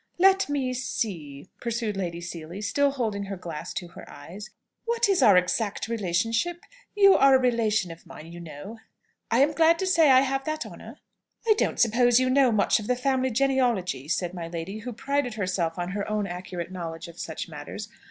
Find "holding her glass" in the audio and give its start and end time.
2.89-3.71